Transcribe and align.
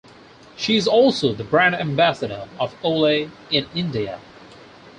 She 0.55 0.77
is 0.77 0.87
also 0.87 1.31
the 1.31 1.43
brand 1.43 1.75
ambassador 1.75 2.47
of 2.59 2.73
Olay 2.81 3.29
in 3.51 3.67
India. 3.75 4.19